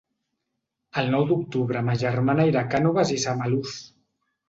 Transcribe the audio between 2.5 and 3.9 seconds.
irà a Cànoves i Samalús.